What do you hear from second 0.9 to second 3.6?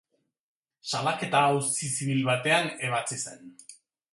Salaketa auzi zibil batean ebatzi zen.